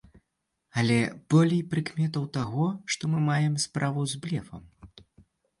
[0.81, 0.95] Але
[1.33, 2.65] болей прыкметаў таго,
[2.97, 4.63] што мы маем справу з блефам.